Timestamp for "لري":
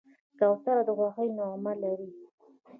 1.81-2.09